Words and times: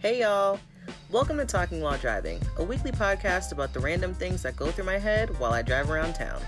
Hey 0.00 0.20
y'all! 0.20 0.60
Welcome 1.10 1.38
to 1.38 1.44
Talking 1.44 1.80
While 1.80 1.98
Driving, 1.98 2.40
a 2.58 2.62
weekly 2.62 2.92
podcast 2.92 3.50
about 3.50 3.72
the 3.72 3.80
random 3.80 4.14
things 4.14 4.42
that 4.42 4.54
go 4.54 4.70
through 4.70 4.84
my 4.84 4.96
head 4.96 5.36
while 5.40 5.52
I 5.52 5.60
drive 5.60 5.90
around 5.90 6.14
town. 6.14 6.40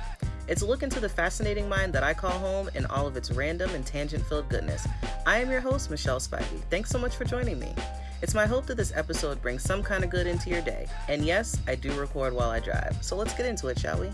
It's 0.47 0.63
a 0.63 0.67
look 0.67 0.85
into 0.85 1.01
the 1.01 1.09
fascinating 1.09 1.69
mind 1.69 1.93
that 1.95 2.05
I 2.05 2.15
call 2.15 2.31
home 2.31 2.71
and 2.77 2.87
all 2.87 3.09
of 3.09 3.17
its 3.17 3.33
random 3.33 3.75
and 3.75 3.85
tangent 3.85 4.25
filled 4.27 4.49
goodness. 4.51 4.87
I 5.27 5.41
am 5.41 5.51
your 5.51 5.61
host, 5.61 5.91
Michelle 5.91 6.21
Spivey. 6.21 6.63
Thanks 6.71 6.91
so 6.91 6.99
much 7.01 7.17
for 7.17 7.25
joining 7.25 7.59
me. 7.59 7.75
It's 8.23 8.35
my 8.35 8.47
hope 8.47 8.67
that 8.67 8.77
this 8.77 8.93
episode 8.95 9.43
brings 9.43 9.65
some 9.65 9.83
kind 9.83 10.05
of 10.05 10.11
good 10.11 10.29
into 10.29 10.49
your 10.49 10.63
day. 10.63 10.87
And 11.09 11.25
yes, 11.25 11.59
I 11.67 11.75
do 11.75 11.93
record 11.99 12.33
while 12.33 12.51
I 12.51 12.61
drive. 12.61 12.99
So 13.01 13.17
let's 13.17 13.35
get 13.35 13.47
into 13.47 13.67
it, 13.67 13.81
shall 13.81 13.99
we? 13.99 14.11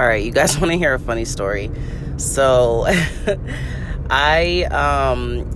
All 0.00 0.06
right, 0.06 0.24
you 0.24 0.32
guys 0.32 0.58
want 0.60 0.72
to 0.72 0.78
hear 0.78 0.94
a 0.94 0.98
funny 0.98 1.26
story? 1.26 1.70
So, 2.16 2.86
I 4.10 4.62
um, 4.70 5.50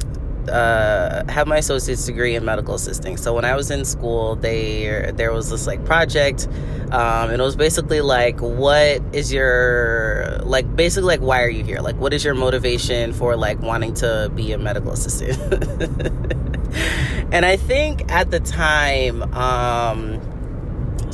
uh, 0.51 1.25
have 1.33 1.47
my 1.47 1.57
associate's 1.57 2.05
degree 2.05 2.37
in 2.37 2.45
medical 2.45 2.75
assisting. 2.75 3.17
So 3.17 3.33
when 3.33 3.47
I 3.47 3.57
was 3.57 3.71
in 3.71 3.87
school, 3.87 4.37
they 4.37 5.13
there 5.15 5.33
was 5.33 5.49
this 5.49 5.67
like 5.67 5.83
project, 5.87 6.47
um, 6.91 7.31
and 7.31 7.41
it 7.41 7.43
was 7.43 7.57
basically 7.57 8.03
like, 8.03 8.39
what 8.41 9.01
is 9.15 9.33
your 9.33 10.39
like 10.43 10.77
basically 10.77 11.07
like 11.07 11.21
why 11.21 11.43
are 11.43 11.49
you 11.49 11.65
here? 11.65 11.79
Like, 11.79 11.97
what 11.97 12.13
is 12.13 12.23
your 12.23 12.35
motivation 12.35 13.15
for 13.15 13.37
like 13.37 13.63
wanting 13.63 13.95
to 13.95 14.31
be 14.35 14.53
a 14.53 14.59
medical 14.59 14.93
assistant? 14.93 15.39
and 17.33 17.47
I 17.47 17.57
think 17.57 18.13
at 18.13 18.31
the 18.31 18.41
time. 18.41 19.23
Um, 19.33 20.34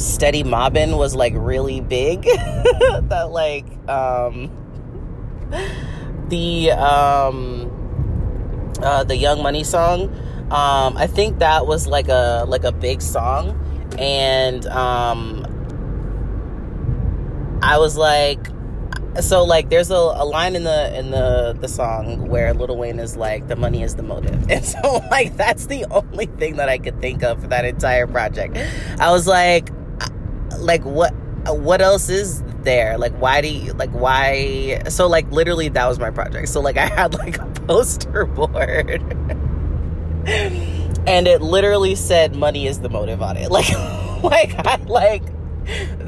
steady 0.01 0.43
mobbing 0.43 0.97
was 0.97 1.15
like 1.15 1.33
really 1.37 1.81
big. 1.81 2.27
That 3.11 3.31
like 3.31 3.67
um 3.89 4.51
the 6.29 6.71
um 6.71 7.71
uh 8.83 9.03
the 9.05 9.17
young 9.17 9.43
money 9.43 9.65
song 9.65 10.03
um 10.53 10.97
i 10.97 11.09
think 11.09 11.41
that 11.41 11.67
was 11.67 11.89
like 11.89 12.09
a 12.09 12.45
like 12.47 12.65
a 12.65 12.73
big 12.73 13.03
song. 13.03 13.57
And 13.99 14.65
um 14.67 15.45
i 17.63 17.79
was 17.79 17.97
like 17.97 18.39
so 19.21 19.43
like 19.43 19.71
there's 19.71 19.91
a, 19.91 19.95
a 19.95 20.25
line 20.25 20.55
in 20.55 20.63
the 20.63 20.97
in 20.97 21.11
the 21.11 21.57
the 21.61 21.67
song 21.67 22.29
where 22.29 22.55
Lil 22.55 22.77
Wayne 22.77 23.01
is 23.01 23.17
like 23.17 23.49
the 23.49 23.57
money 23.57 23.83
is 23.83 23.97
the 23.97 24.05
motive. 24.05 24.39
And 24.51 24.65
so 24.65 25.05
like 25.11 25.37
that's 25.37 25.67
the 25.67 25.85
only 25.91 26.27
thing 26.27 26.57
that 26.57 26.69
I 26.69 26.79
could 26.79 27.01
think 27.01 27.25
of 27.25 27.41
for 27.43 27.49
that 27.49 27.65
entire 27.65 28.07
project. 28.07 28.57
I 29.01 29.11
was 29.11 29.27
like 29.27 29.71
like 30.61 30.85
what 30.85 31.13
what 31.47 31.81
else 31.81 32.09
is 32.09 32.43
there? 32.63 32.99
Like 32.99 33.13
why 33.15 33.41
do 33.41 33.49
you 33.49 33.73
like 33.73 33.91
why 33.91 34.83
so 34.89 35.07
like 35.07 35.31
literally 35.31 35.69
that 35.71 35.87
was 35.87 35.99
my 35.99 36.11
project. 36.11 36.49
So 36.49 36.61
like 36.61 36.77
i 36.79 36.87
had 36.87 37.15
like 37.15 37.39
a 37.39 37.47
poster 37.47 38.27
board. 38.27 39.03
And 41.07 41.27
it 41.27 41.41
literally 41.41 41.95
said 41.95 42.37
money 42.37 42.67
is 42.67 42.81
the 42.81 42.91
motive 42.91 43.23
on 43.23 43.37
it. 43.37 43.51
Like 43.51 43.71
like 44.23 44.67
i 44.67 44.77
like 44.85 45.23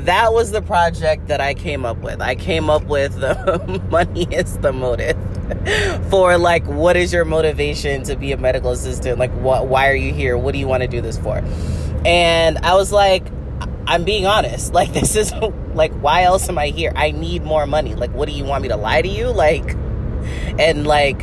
that 0.05 0.34
was 0.34 0.50
the 0.50 0.61
project 0.61 1.28
that 1.28 1.41
i 1.41 1.55
came 1.55 1.86
up 1.86 1.97
with. 1.98 2.20
I 2.20 2.34
came 2.34 2.69
up 2.69 2.84
with 2.84 3.19
the 3.19 3.83
money 3.91 4.27
is 4.30 4.58
the 4.58 4.73
motive 4.73 5.17
for 6.11 6.36
like 6.36 6.67
what 6.67 6.97
is 6.97 7.12
your 7.12 7.25
motivation 7.25 8.03
to 8.05 8.17
be 8.17 8.33
a 8.33 8.36
medical 8.36 8.70
assistant? 8.70 9.19
Like 9.19 9.33
what 9.33 9.67
why 9.67 9.89
are 9.89 9.95
you 9.95 10.12
here? 10.12 10.36
What 10.36 10.53
do 10.53 10.58
you 10.58 10.69
want 10.69 10.83
to 10.83 10.89
do 10.89 11.00
this 11.00 11.19
for? 11.19 11.42
And 12.05 12.58
i 12.58 12.75
was 12.75 12.92
like 12.92 13.27
I'm 13.86 14.05
being 14.05 14.27
honest. 14.27 14.72
Like 14.83 14.92
this 14.92 15.16
is 15.16 15.33
like 15.75 15.92
why 15.94 16.22
else 16.22 16.48
am 16.48 16.58
I 16.58 16.69
here? 16.69 16.92
I 16.97 17.11
need 17.11 17.44
more 17.44 17.66
money. 17.66 17.94
Like 17.94 18.12
what 18.12 18.28
do 18.28 18.34
you 18.34 18.44
want 18.44 18.62
me 18.62 18.69
to 18.69 18.77
lie 18.77 19.02
to 19.02 19.08
you? 19.08 19.28
Like 19.28 19.77
and 20.58 20.86
like 20.86 21.20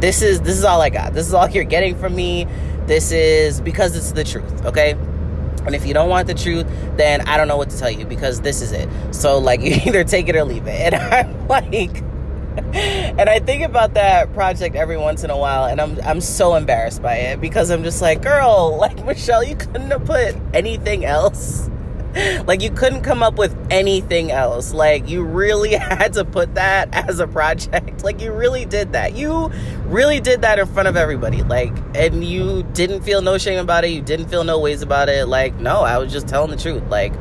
this 0.00 0.22
is 0.22 0.40
this 0.40 0.56
is 0.56 0.64
all 0.64 0.80
I 0.80 0.90
got. 0.90 1.14
This 1.14 1.26
is 1.26 1.34
all 1.34 1.48
you're 1.48 1.64
getting 1.64 1.96
from 1.96 2.14
me. 2.14 2.46
This 2.86 3.12
is 3.12 3.60
because 3.60 3.96
it's 3.96 4.12
the 4.12 4.24
truth, 4.24 4.64
okay? 4.64 4.92
And 5.66 5.74
if 5.74 5.84
you 5.84 5.94
don't 5.94 6.08
want 6.08 6.28
the 6.28 6.34
truth, 6.34 6.66
then 6.96 7.22
I 7.22 7.36
don't 7.36 7.48
know 7.48 7.56
what 7.56 7.70
to 7.70 7.78
tell 7.78 7.90
you 7.90 8.06
because 8.06 8.40
this 8.40 8.62
is 8.62 8.72
it. 8.72 8.88
So 9.12 9.38
like 9.38 9.60
you 9.62 9.72
either 9.84 10.04
take 10.04 10.28
it 10.28 10.36
or 10.36 10.44
leave 10.44 10.66
it. 10.66 10.76
And 10.92 10.94
I'm 10.94 11.48
like 11.48 12.05
and 12.72 13.28
I 13.28 13.38
think 13.38 13.62
about 13.62 13.94
that 13.94 14.32
project 14.32 14.76
every 14.76 14.96
once 14.96 15.24
in 15.24 15.30
a 15.30 15.36
while, 15.36 15.64
and 15.66 15.80
I'm 15.80 16.00
I'm 16.02 16.20
so 16.20 16.54
embarrassed 16.54 17.02
by 17.02 17.16
it 17.16 17.40
because 17.40 17.70
I'm 17.70 17.82
just 17.82 18.00
like, 18.00 18.22
girl, 18.22 18.76
like 18.80 19.04
Michelle, 19.04 19.44
you 19.44 19.56
couldn't 19.56 19.90
have 19.90 20.04
put 20.04 20.34
anything 20.54 21.04
else. 21.04 21.68
Like 22.46 22.62
you 22.62 22.70
couldn't 22.70 23.02
come 23.02 23.22
up 23.22 23.36
with 23.36 23.54
anything 23.70 24.32
else. 24.32 24.72
Like 24.72 25.06
you 25.06 25.22
really 25.22 25.72
had 25.74 26.14
to 26.14 26.24
put 26.24 26.54
that 26.54 26.88
as 26.94 27.20
a 27.20 27.26
project. 27.26 28.04
Like 28.04 28.22
you 28.22 28.32
really 28.32 28.64
did 28.64 28.92
that. 28.92 29.14
You 29.14 29.50
really 29.84 30.20
did 30.20 30.40
that 30.40 30.58
in 30.58 30.66
front 30.66 30.88
of 30.88 30.96
everybody. 30.96 31.42
Like 31.42 31.74
and 31.94 32.24
you 32.24 32.62
didn't 32.72 33.02
feel 33.02 33.20
no 33.20 33.36
shame 33.36 33.58
about 33.58 33.84
it. 33.84 33.90
You 33.90 34.00
didn't 34.00 34.28
feel 34.28 34.44
no 34.44 34.58
ways 34.58 34.80
about 34.80 35.10
it. 35.10 35.28
Like 35.28 35.56
no, 35.56 35.80
I 35.80 35.98
was 35.98 36.10
just 36.10 36.26
telling 36.26 36.50
the 36.50 36.56
truth. 36.56 36.88
Like 36.88 37.12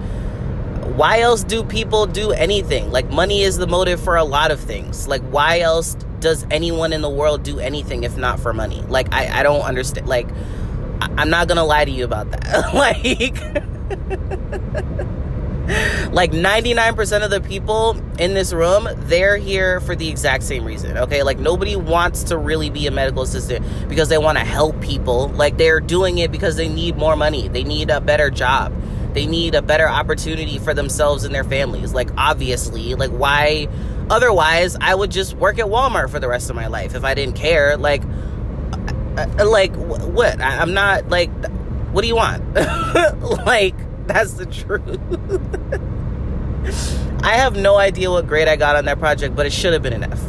why 0.95 1.19
else 1.19 1.43
do 1.43 1.63
people 1.63 2.05
do 2.05 2.31
anything? 2.31 2.89
Like, 2.89 3.09
money 3.09 3.41
is 3.41 3.57
the 3.57 3.67
motive 3.67 3.99
for 3.99 4.15
a 4.15 4.23
lot 4.23 4.51
of 4.51 4.61
things. 4.61 5.09
Like, 5.09 5.21
why 5.23 5.59
else 5.59 5.95
does 6.21 6.45
anyone 6.49 6.93
in 6.93 7.01
the 7.01 7.09
world 7.09 7.43
do 7.43 7.59
anything 7.59 8.05
if 8.05 8.15
not 8.15 8.39
for 8.39 8.53
money? 8.53 8.81
Like, 8.83 9.13
I, 9.13 9.39
I 9.39 9.43
don't 9.43 9.61
understand. 9.61 10.07
Like, 10.07 10.29
I, 11.01 11.21
am 11.21 11.29
not 11.29 11.49
gonna 11.49 11.65
lie 11.65 11.83
to 11.83 11.91
you 11.91 12.05
about 12.05 12.31
that. 12.31 12.73
like, 12.73 13.33
like 16.13 16.31
99% 16.31 17.25
of 17.25 17.29
the 17.29 17.41
people 17.41 17.97
in 18.17 18.33
this 18.33 18.53
room, 18.53 18.87
they're 18.95 19.35
here 19.35 19.81
for 19.81 19.97
the 19.97 20.07
exact 20.07 20.43
same 20.43 20.63
reason. 20.63 20.97
Okay, 20.97 21.23
like 21.23 21.39
nobody 21.39 21.75
wants 21.75 22.23
to 22.25 22.37
really 22.37 22.69
be 22.69 22.87
a 22.87 22.91
medical 22.91 23.23
assistant 23.23 23.65
because 23.89 24.07
they 24.07 24.17
want 24.17 24.37
to 24.37 24.45
help 24.45 24.79
people. 24.79 25.27
Like, 25.27 25.57
they're 25.57 25.81
doing 25.81 26.19
it 26.19 26.31
because 26.31 26.55
they 26.55 26.69
need 26.69 26.95
more 26.95 27.17
money, 27.17 27.49
they 27.49 27.65
need 27.65 27.89
a 27.89 27.99
better 27.99 28.29
job 28.29 28.73
they 29.15 29.25
need 29.25 29.55
a 29.55 29.61
better 29.61 29.87
opportunity 29.87 30.59
for 30.59 30.73
themselves 30.73 31.23
and 31.23 31.33
their 31.33 31.45
families. 31.45 31.93
Like, 31.93 32.09
obviously, 32.17 32.95
like, 32.95 33.11
why? 33.11 33.67
Otherwise, 34.09 34.75
I 34.79 34.93
would 34.93 35.09
just 35.09 35.35
work 35.35 35.57
at 35.57 35.65
Walmart 35.65 36.11
for 36.11 36.19
the 36.19 36.27
rest 36.27 36.49
of 36.49 36.55
my 36.55 36.67
life 36.67 36.93
if 36.93 37.03
I 37.03 37.13
didn't 37.13 37.35
care. 37.35 37.77
Like, 37.77 38.03
uh, 39.17 39.25
uh, 39.39 39.49
like 39.49 39.73
what? 39.75 40.39
I'm 40.41 40.73
not 40.73 41.09
like. 41.09 41.31
What 41.91 42.01
do 42.01 42.07
you 42.09 42.15
want? 42.17 42.43
like, 43.45 43.75
that's 44.05 44.33
the 44.33 44.45
truth. 44.45 44.99
I 47.23 47.37
have 47.37 47.55
no 47.55 47.77
idea 47.77 48.11
what 48.11 48.27
grade 48.27 48.49
I 48.49 48.57
got 48.57 48.75
on 48.75 48.85
that 48.85 48.99
project, 48.99 49.33
but 49.33 49.45
it 49.45 49.53
should 49.53 49.71
have 49.71 49.81
been 49.81 49.93
an 49.93 50.03
F. 50.11 50.21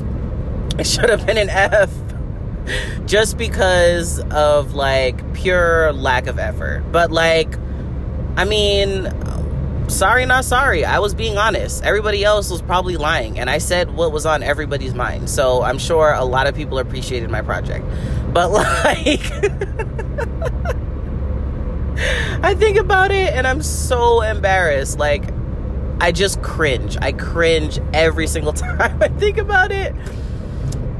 It 0.79 0.87
should 0.87 1.11
have 1.11 1.27
been 1.27 1.39
an 1.39 1.51
F 1.51 1.93
just 3.07 3.37
because 3.37 4.21
of 4.31 4.75
like 4.75 5.35
pure 5.35 5.93
lack 5.93 6.29
of 6.29 6.39
effort. 6.39 6.85
But 6.93 7.11
like 7.11 7.53
I 8.37 8.45
mean, 8.45 9.09
sorry, 9.89 10.27
not 10.27 10.45
sorry. 10.45 10.85
I 10.85 10.99
was 10.99 11.15
being 11.15 11.39
honest. 11.39 11.83
Everybody 11.83 12.25
else 12.25 12.51
was 12.51 12.63
probably 12.63 12.97
lying, 12.97 13.39
and 13.39 13.49
I 13.49 13.59
said 13.59 13.95
what 13.95 14.13
was 14.13 14.27
on 14.27 14.43
everybody's 14.43 14.95
mind. 14.95 15.31
So 15.31 15.63
I'm 15.63 15.79
sure 15.79 16.13
a 16.13 16.25
lot 16.25 16.47
of 16.47 16.55
people 16.55 16.79
appreciated 16.79 17.31
my 17.31 17.43
project. 17.43 17.85
But 18.33 18.51
like, 18.85 19.23
I 22.43 22.55
think 22.55 22.77
about 22.77 23.11
it 23.11 23.33
and 23.33 23.47
I'm 23.47 23.63
so 23.63 24.21
embarrassed. 24.21 24.99
Like, 24.99 25.31
I 26.01 26.13
just 26.13 26.43
cringe. 26.43 26.97
I 27.01 27.13
cringe 27.13 27.81
every 27.95 28.27
single 28.27 28.53
time 28.53 29.03
I 29.03 29.09
think 29.09 29.39
about 29.39 29.73
it. 29.73 29.95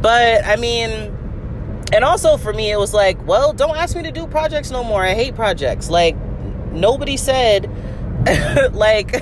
But 0.01 0.45
I 0.47 0.57
mean, 0.57 0.91
and 1.93 2.05
also 2.05 2.37
for 2.37 2.53
me, 2.53 2.71
it 2.71 2.79
was 2.79 2.95
like, 2.95 3.25
well, 3.27 3.53
don't 3.53 3.77
ask 3.77 3.95
me 3.95 4.03
to 4.05 4.11
do 4.11 4.27
projects 4.27 4.71
no 4.71 4.83
more. 4.83 5.05
I 5.05 5.15
hate 5.15 5.35
projects. 5.35 5.91
Like, 5.91 6.17
nobody 6.77 7.17
said 7.17 7.71
like 8.73 9.13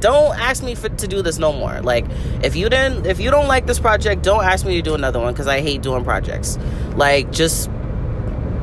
don't 0.00 0.38
ask 0.38 0.62
me 0.62 0.74
for, 0.74 0.88
to 0.88 1.08
do 1.08 1.22
this 1.22 1.38
no 1.38 1.52
more. 1.52 1.80
Like 1.80 2.04
if 2.42 2.54
you 2.54 2.68
didn't 2.68 3.06
if 3.06 3.18
you 3.18 3.30
don't 3.30 3.48
like 3.48 3.66
this 3.66 3.78
project 3.78 4.22
don't 4.22 4.44
ask 4.44 4.64
me 4.64 4.76
to 4.76 4.82
do 4.82 4.94
another 4.94 5.18
one 5.20 5.32
because 5.32 5.46
i 5.46 5.60
hate 5.60 5.82
doing 5.82 6.04
projects. 6.04 6.58
Like 6.94 7.32
just 7.32 7.70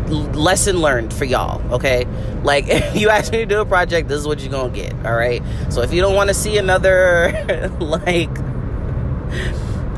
lesson 0.08 0.78
learned 0.78 1.14
for 1.14 1.26
y'all 1.26 1.62
okay? 1.74 2.06
Like 2.44 2.66
if 2.68 2.96
you 2.96 3.10
ask 3.10 3.32
me 3.32 3.40
to 3.40 3.46
do 3.46 3.62
a 3.62 3.66
project 3.66 4.08
this 4.08 4.20
is 4.20 4.28
what 4.28 4.40
you're 4.40 4.52
gonna 4.52 4.74
get 4.74 4.94
all 5.06 5.16
right? 5.16 5.42
So 5.70 5.82
if 5.82 5.92
you 5.92 6.02
don't 6.02 6.16
want 6.16 6.30
to 6.30 6.34
see 6.34 6.58
another 6.58 7.70
like 7.80 8.30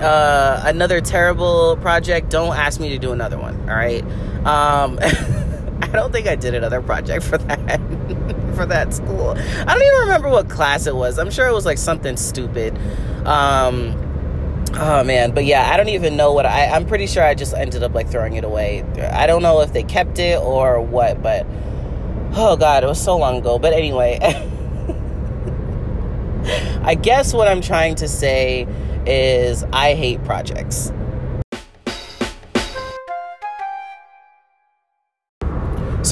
uh 0.01 0.63
another 0.65 0.99
terrible 0.99 1.77
project 1.77 2.29
don't 2.31 2.55
ask 2.55 2.79
me 2.79 2.89
to 2.89 2.97
do 2.97 3.11
another 3.11 3.37
one 3.37 3.59
all 3.69 3.75
right? 3.75 4.03
Um 4.45 4.97
i 5.83 5.87
don't 5.91 6.11
think 6.11 6.27
i 6.27 6.35
did 6.35 6.53
another 6.55 6.81
project 6.81 7.23
for 7.23 7.37
that 7.37 7.81
for 8.53 8.65
that 8.65 8.93
school. 8.93 9.29
I 9.31 9.65
don't 9.65 9.81
even 9.81 9.99
remember 10.01 10.29
what 10.29 10.49
class 10.49 10.87
it 10.87 10.95
was. 10.95 11.17
I'm 11.17 11.31
sure 11.31 11.47
it 11.47 11.53
was 11.53 11.65
like 11.65 11.77
something 11.77 12.17
stupid. 12.17 12.77
Um, 13.25 13.95
oh 14.73 15.03
man, 15.03 15.31
but 15.31 15.45
yeah, 15.45 15.71
I 15.71 15.77
don't 15.77 15.89
even 15.89 16.15
know 16.15 16.33
what 16.33 16.45
I. 16.45 16.67
I'm 16.67 16.85
pretty 16.85 17.07
sure 17.07 17.23
I 17.23 17.35
just 17.35 17.53
ended 17.53 17.83
up 17.83 17.93
like 17.93 18.09
throwing 18.09 18.35
it 18.35 18.43
away. 18.43 18.83
I 19.11 19.27
don't 19.27 19.41
know 19.41 19.61
if 19.61 19.73
they 19.73 19.83
kept 19.83 20.19
it 20.19 20.39
or 20.39 20.81
what, 20.81 21.21
but 21.21 21.45
oh 22.33 22.55
god, 22.57 22.83
it 22.83 22.87
was 22.87 23.01
so 23.01 23.17
long 23.17 23.37
ago. 23.37 23.59
But 23.59 23.73
anyway. 23.73 24.19
I 26.83 26.95
guess 26.95 27.33
what 27.33 27.47
I'm 27.47 27.61
trying 27.61 27.95
to 27.95 28.07
say 28.07 28.67
is 29.05 29.63
I 29.71 29.93
hate 29.93 30.23
projects. 30.23 30.91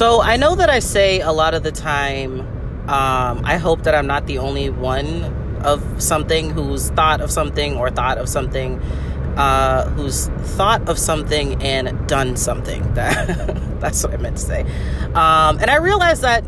So 0.00 0.22
I 0.22 0.38
know 0.38 0.54
that 0.54 0.70
I 0.70 0.78
say 0.78 1.20
a 1.20 1.30
lot 1.30 1.52
of 1.52 1.62
the 1.62 1.70
time, 1.70 2.40
um, 2.88 3.42
I 3.44 3.58
hope 3.58 3.82
that 3.82 3.94
I'm 3.94 4.06
not 4.06 4.26
the 4.26 4.38
only 4.38 4.70
one 4.70 5.24
of 5.62 6.02
something 6.02 6.48
who's 6.48 6.88
thought 6.88 7.20
of 7.20 7.30
something 7.30 7.76
or 7.76 7.90
thought 7.90 8.16
of 8.16 8.26
something, 8.26 8.80
uh, 9.36 9.90
who's 9.90 10.28
thought 10.56 10.88
of 10.88 10.98
something 10.98 11.62
and 11.62 12.08
done 12.08 12.36
something. 12.36 12.82
That 12.94 13.78
that's 13.80 14.02
what 14.02 14.14
I 14.14 14.16
meant 14.16 14.38
to 14.38 14.42
say. 14.42 14.62
Um, 15.12 15.58
and 15.58 15.70
I 15.70 15.76
realize 15.76 16.22
that 16.22 16.44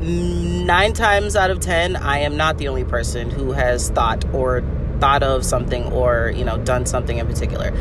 nine 0.00 0.94
times 0.94 1.36
out 1.36 1.52
of 1.52 1.60
ten, 1.60 1.94
I 1.94 2.18
am 2.18 2.36
not 2.36 2.58
the 2.58 2.66
only 2.66 2.84
person 2.84 3.30
who 3.30 3.52
has 3.52 3.90
thought 3.90 4.24
or 4.34 4.64
thought 5.00 5.22
of 5.22 5.44
something 5.44 5.84
or 5.92 6.32
you 6.34 6.44
know 6.44 6.58
done 6.58 6.86
something 6.86 7.18
in 7.18 7.26
particular. 7.26 7.72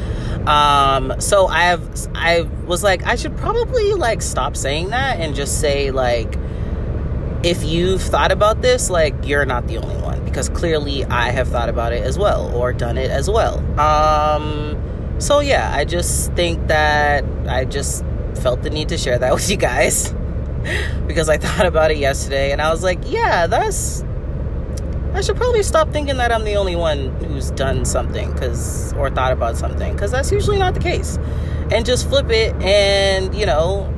Um 0.48 1.14
so 1.20 1.48
i 1.48 1.64
have 1.64 2.08
i 2.16 2.42
was 2.66 2.84
like 2.84 3.06
i 3.06 3.16
should 3.16 3.38
probably 3.38 3.94
like 3.94 4.22
stop 4.22 4.58
saying 4.58 4.90
that 4.90 5.20
and 5.20 5.36
just 5.36 5.62
say 5.62 5.92
like 5.92 6.38
if 7.44 7.64
you've 7.64 8.02
thought 8.02 8.32
about 8.32 8.62
this 8.62 8.90
like 8.90 9.14
you're 9.24 9.46
not 9.46 9.68
the 9.68 9.78
only 9.78 9.96
one 10.02 10.24
because 10.26 10.50
clearly 10.50 11.06
i 11.06 11.30
have 11.30 11.48
thought 11.48 11.70
about 11.70 11.94
it 11.94 12.04
as 12.04 12.18
well 12.18 12.54
or 12.56 12.74
done 12.74 12.98
it 12.98 13.10
as 13.10 13.30
well. 13.30 13.60
Um 13.80 14.78
so 15.20 15.40
yeah 15.40 15.72
i 15.74 15.86
just 15.86 16.34
think 16.34 16.68
that 16.68 17.24
i 17.48 17.64
just 17.64 18.04
felt 18.42 18.64
the 18.64 18.70
need 18.70 18.90
to 18.90 18.98
share 18.98 19.18
that 19.20 19.34
with 19.38 19.50
you 19.50 19.58
guys 19.58 20.14
because 21.08 21.30
i 21.30 21.38
thought 21.38 21.66
about 21.66 21.92
it 21.92 21.98
yesterday 21.98 22.52
and 22.52 22.62
i 22.62 22.72
was 22.72 22.84
like 22.84 23.00
yeah 23.06 23.48
that's 23.48 24.04
I 25.14 25.22
should 25.22 25.38
probably 25.38 25.62
stop 25.64 25.92
thinking 25.92 26.18
that 26.18 26.32
I'm 26.32 26.44
the 26.44 26.56
only 26.56 26.76
one 26.76 27.10
who's 27.24 27.52
done 27.52 27.86
something 27.86 28.34
cuz 28.34 28.94
or 28.94 29.12
thought 29.12 29.32
about 29.32 29.58
something 29.58 29.96
cuz 29.96 30.12
that's 30.12 30.32
usually 30.32 30.58
not 30.58 30.74
the 30.74 30.80
case. 30.80 31.20
And 31.72 31.86
just 31.86 32.10
flip 32.10 32.30
it 32.32 32.56
and, 32.62 33.34
you 33.36 33.46
know, 33.46 33.94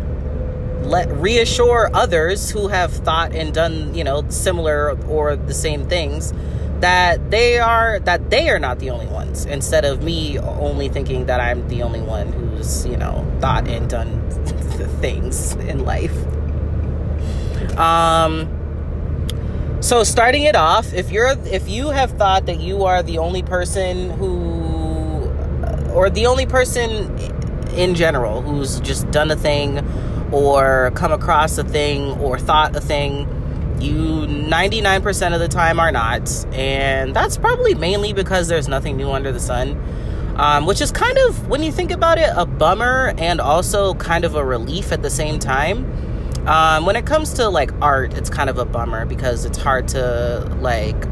let 0.83 1.09
reassure 1.11 1.89
others 1.93 2.49
who 2.49 2.67
have 2.67 2.91
thought 2.91 3.33
and 3.33 3.53
done, 3.53 3.95
you 3.95 4.03
know, 4.03 4.23
similar 4.29 4.97
or 5.07 5.35
the 5.35 5.53
same 5.53 5.85
things 5.87 6.33
that 6.81 7.31
they 7.31 7.57
are 7.59 7.99
that 8.01 8.29
they 8.29 8.49
are 8.49 8.59
not 8.59 8.79
the 8.79 8.89
only 8.89 9.07
ones 9.07 9.45
instead 9.45 9.85
of 9.85 10.03
me 10.03 10.37
only 10.37 10.89
thinking 10.89 11.25
that 11.27 11.39
I'm 11.39 11.67
the 11.69 11.81
only 11.81 12.01
one 12.01 12.31
who's, 12.33 12.85
you 12.85 12.97
know, 12.97 13.25
thought 13.39 13.67
and 13.67 13.89
done 13.89 14.21
things 14.99 15.53
in 15.55 15.85
life. 15.85 16.15
Um 17.77 18.64
so 19.85 20.03
starting 20.03 20.43
it 20.43 20.55
off, 20.55 20.91
if 20.93 21.11
you're 21.11 21.35
if 21.45 21.69
you 21.69 21.89
have 21.89 22.11
thought 22.17 22.47
that 22.47 22.59
you 22.59 22.85
are 22.85 23.03
the 23.03 23.19
only 23.19 23.43
person 23.43 24.09
who 24.09 25.29
or 25.93 26.09
the 26.09 26.25
only 26.25 26.47
person 26.47 27.15
in 27.75 27.93
general 27.93 28.41
who's 28.41 28.79
just 28.79 29.09
done 29.11 29.29
a 29.29 29.35
thing 29.35 29.79
or 30.31 30.91
come 30.95 31.11
across 31.11 31.59
a 31.59 31.63
thing 31.63 32.13
or 32.13 32.39
thought 32.39 32.75
a 32.75 32.81
thing, 32.81 33.27
you 33.79 34.25
99% 34.25 35.33
of 35.35 35.39
the 35.39 35.47
time 35.47 35.79
are 35.79 35.91
not. 35.91 36.45
And 36.53 37.15
that's 37.15 37.37
probably 37.37 37.75
mainly 37.75 38.11
because 38.11 38.47
there's 38.47 38.67
nothing 38.67 38.97
new 38.97 39.11
under 39.11 39.31
the 39.31 39.39
sun. 39.39 39.79
Um, 40.35 40.65
which 40.65 40.81
is 40.81 40.91
kind 40.91 41.17
of, 41.29 41.47
when 41.47 41.63
you 41.63 41.71
think 41.71 41.91
about 41.91 42.17
it, 42.17 42.29
a 42.35 42.45
bummer 42.45 43.13
and 43.17 43.39
also 43.39 43.93
kind 43.93 44.25
of 44.25 44.35
a 44.35 44.43
relief 44.43 44.91
at 44.91 45.01
the 45.01 45.09
same 45.09 45.39
time 45.39 45.85
um, 46.47 46.85
when 46.85 46.95
it 46.95 47.05
comes 47.05 47.33
to 47.33 47.49
like 47.49 47.71
art, 47.81 48.13
it's 48.13 48.29
kind 48.29 48.49
of 48.49 48.57
a 48.57 48.65
bummer 48.65 49.05
because 49.05 49.45
it's 49.45 49.57
hard 49.57 49.87
to 49.89 50.47
like. 50.61 51.07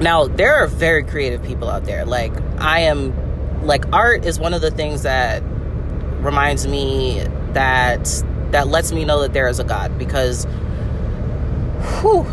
Now, 0.00 0.26
there 0.28 0.54
are 0.54 0.66
very 0.66 1.04
creative 1.04 1.42
people 1.42 1.70
out 1.70 1.84
there. 1.84 2.04
Like, 2.04 2.32
I 2.58 2.80
am, 2.80 3.66
like, 3.66 3.86
art 3.94 4.26
is 4.26 4.38
one 4.38 4.52
of 4.52 4.60
the 4.60 4.70
things 4.70 5.04
that 5.04 5.42
reminds 6.20 6.66
me 6.66 7.24
that 7.52 8.22
that 8.50 8.68
lets 8.68 8.92
me 8.92 9.04
know 9.04 9.22
that 9.22 9.32
there 9.32 9.48
is 9.48 9.58
a 9.58 9.64
God 9.64 9.98
because 9.98 10.46
whew, 12.00 12.26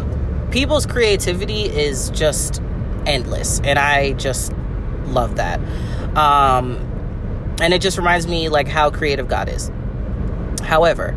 people's 0.51 0.85
creativity 0.85 1.63
is 1.63 2.09
just 2.11 2.61
endless 3.05 3.59
and 3.61 3.79
I 3.79 4.13
just 4.13 4.53
love 5.05 5.37
that. 5.37 5.59
Um, 6.17 6.77
and 7.61 7.73
it 7.73 7.81
just 7.81 7.97
reminds 7.97 8.27
me 8.27 8.49
like 8.49 8.67
how 8.67 8.89
creative 8.89 9.27
God 9.27 9.49
is. 9.49 9.71
However, 10.63 11.15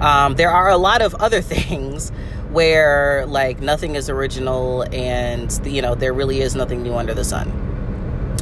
um, 0.00 0.34
there 0.34 0.50
are 0.50 0.68
a 0.68 0.76
lot 0.76 1.02
of 1.02 1.14
other 1.16 1.42
things 1.42 2.10
where 2.50 3.26
like 3.26 3.60
nothing 3.60 3.94
is 3.94 4.08
original 4.08 4.82
and 4.94 5.60
you 5.66 5.82
know 5.82 5.94
there 5.94 6.14
really 6.14 6.40
is 6.40 6.54
nothing 6.54 6.82
new 6.82 6.94
under 6.94 7.14
the 7.14 7.24
sun. 7.24 7.50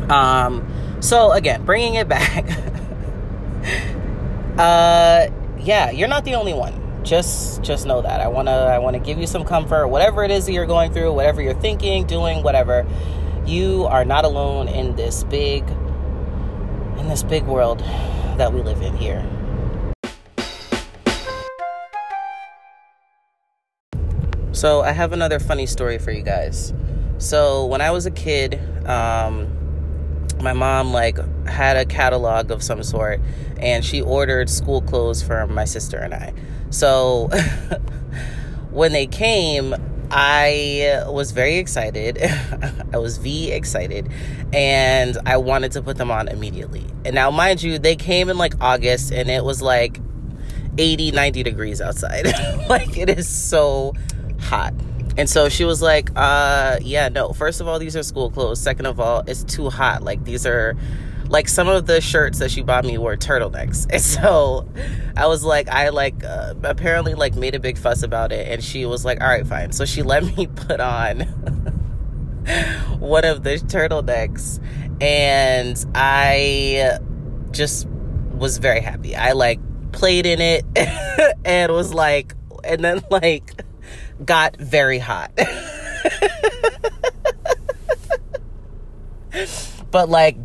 Um, 0.09 0.67
so 1.01 1.33
again, 1.33 1.65
bringing 1.65 1.95
it 1.95 2.09
back. 2.09 2.49
uh, 4.59 5.29
yeah, 5.59 5.91
you're 5.91 6.09
not 6.09 6.25
the 6.25 6.35
only 6.35 6.55
one. 6.55 6.83
Just 7.03 7.63
just 7.63 7.87
know 7.87 8.03
that. 8.03 8.21
I 8.21 8.29
wanna 8.29 8.51
I 8.51 8.79
wanna 8.79 8.99
give 8.99 9.19
you 9.19 9.27
some 9.27 9.45
comfort. 9.45 9.89
Whatever 9.89 10.25
it 10.25 10.31
is 10.31 10.47
that 10.47 10.53
you're 10.53 10.67
going 10.67 10.93
through, 10.93 11.13
whatever 11.13 11.43
you're 11.43 11.55
thinking, 11.55 12.07
doing, 12.07 12.43
whatever, 12.43 12.87
you 13.47 13.87
are 13.87 14.05
not 14.05 14.25
alone 14.25 14.69
in 14.69 14.97
this 14.97 15.25
big 15.25 15.69
in 16.99 17.09
this 17.09 17.23
big 17.23 17.45
world 17.45 17.81
that 18.39 18.53
we 18.53 18.63
live 18.63 18.83
in 18.83 18.97
here. 18.97 19.25
So, 24.57 24.81
I 24.81 24.93
have 24.93 25.13
another 25.13 25.39
funny 25.39 25.67
story 25.67 25.99
for 25.99 26.13
you 26.13 26.23
guys. 26.23 26.73
So, 27.19 27.67
when 27.67 27.83
I 27.83 27.91
was 27.91 28.07
a 28.07 28.11
kid, 28.11 28.59
um, 28.89 29.53
my 30.41 30.55
mom 30.55 30.95
like 30.95 31.19
had 31.47 31.77
a 31.77 31.85
catalog 31.85 32.51
of 32.51 32.63
some 32.63 32.83
sort 32.83 33.21
and 33.59 33.85
she 33.85 34.01
ordered 34.01 34.49
school 34.49 34.81
clothes 34.81 35.23
for 35.23 35.47
my 35.47 35.67
sister 35.67 35.99
and 35.99 36.15
I. 36.15 36.33
So, 36.71 37.29
when 38.71 38.93
they 38.93 39.07
came, 39.07 39.75
I 40.11 41.03
was 41.07 41.33
very 41.33 41.57
excited. 41.57 42.17
I 42.95 42.97
was 42.97 43.19
V 43.19 43.53
excited 43.53 44.11
and 44.55 45.19
I 45.27 45.37
wanted 45.37 45.73
to 45.73 45.83
put 45.83 45.99
them 45.99 46.11
on 46.11 46.29
immediately. 46.29 46.87
And 47.05 47.15
now, 47.15 47.31
mind 47.31 47.63
you, 47.63 47.79
they 47.79 47.95
came 47.95 48.31
in 48.31 48.39
like 48.39 48.55
August 48.63 49.13
and 49.13 49.29
it 49.29 49.45
was 49.45 49.61
like 49.61 50.01
80, 50.79 51.11
90 51.11 51.43
degrees 51.43 51.83
outside. 51.83 52.25
like, 52.71 52.97
it 52.97 53.11
is 53.11 53.29
so 53.29 53.93
hot. 54.47 54.73
And 55.19 55.29
so 55.29 55.49
she 55.49 55.65
was 55.65 55.81
like, 55.81 56.11
uh, 56.15 56.79
yeah, 56.83 57.09
no. 57.09 57.33
First 57.33 57.61
of 57.61 57.69
all, 57.69 57.79
these 57.79 57.97
are 57.97 58.03
school 58.03 58.31
clothes. 58.31 58.61
Second 58.61 58.87
of 58.87 59.01
all, 59.01 59.23
it's 59.27 59.45
too 59.45 59.71
hot. 59.71 60.03
Like 60.03 60.25
these 60.25 60.47
are 60.47 60.77
like 61.29 61.49
some 61.49 61.69
of 61.69 61.87
the 61.87 62.01
shirts 62.01 62.39
that 62.39 62.51
she 62.51 62.63
bought 62.63 62.85
me 62.85 62.99
were 62.99 63.17
turtlenecks. 63.17 63.87
And 63.93 64.03
so 64.03 64.69
I 65.17 65.27
was 65.27 65.43
like, 65.43 65.69
I 65.69 65.89
like 65.89 66.23
uh, 66.23 66.55
apparently 66.63 67.15
like 67.15 67.35
made 67.35 67.55
a 67.55 67.61
big 67.61 67.79
fuss 67.79 68.03
about 68.03 68.31
it. 68.33 68.47
And 68.49 68.63
she 68.63 68.85
was 68.87 69.05
like, 69.05 69.21
all 69.21 69.29
right, 69.29 69.47
fine. 69.47 69.73
So 69.73 69.85
she 69.85 70.03
let 70.15 70.25
me 70.37 70.47
put 70.47 70.81
on 70.81 71.21
one 72.99 73.25
of 73.25 73.43
the 73.43 73.57
turtlenecks. 73.57 74.61
And 75.01 75.83
I 75.95 76.99
just 77.53 77.87
was 77.87 78.59
very 78.59 78.81
happy. 78.81 79.17
I 79.17 79.33
like 79.33 79.61
played 79.93 80.27
in 80.27 80.41
it 80.41 80.65
and 81.45 81.73
was 81.73 81.95
like, 81.95 82.35
and 82.65 82.85
then 82.85 83.03
like 83.11 83.51
got 84.25 84.57
very 84.57 84.99
hot. 84.99 85.33
but 89.91 90.09
like 90.09 90.37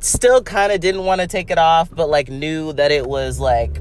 still 0.00 0.42
kind 0.42 0.72
of 0.72 0.80
didn't 0.80 1.04
want 1.04 1.20
to 1.20 1.26
take 1.26 1.50
it 1.50 1.58
off, 1.58 1.90
but 1.90 2.08
like 2.08 2.28
knew 2.28 2.72
that 2.74 2.90
it 2.90 3.06
was 3.06 3.40
like 3.40 3.80